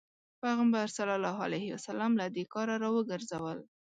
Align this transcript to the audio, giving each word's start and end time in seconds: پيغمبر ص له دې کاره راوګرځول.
پيغمبر 0.41 0.87
ص 0.95 0.97
له 2.19 2.25
دې 2.35 2.43
کاره 2.53 2.75
راوګرځول. 2.83 3.59